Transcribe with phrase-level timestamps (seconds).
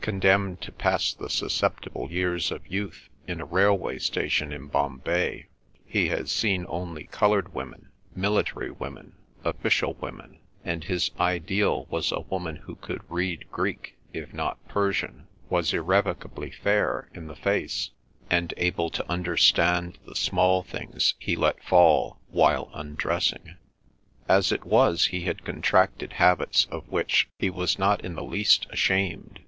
[0.00, 5.48] Condemned to pass the susceptible years of youth in a railway station in Bombay,
[5.84, 12.20] he had seen only coloured women, military women, official women; and his ideal was a
[12.20, 17.90] woman who could read Greek, if not Persian, was irreproachably fair in the face,
[18.30, 23.58] and able to understand the small things he let fall while undressing.
[24.26, 28.66] As it was he had contracted habits of which he was not in the least
[28.70, 29.40] ashamed.